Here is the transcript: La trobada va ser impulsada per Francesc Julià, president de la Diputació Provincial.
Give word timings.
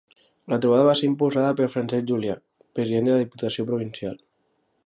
La 0.53 0.57
trobada 0.63 0.85
va 0.87 0.95
ser 1.01 1.09
impulsada 1.09 1.51
per 1.59 1.69
Francesc 1.75 2.09
Julià, 2.13 2.39
president 2.79 3.11
de 3.11 3.15
la 3.19 3.23
Diputació 3.27 3.71
Provincial. 3.73 4.19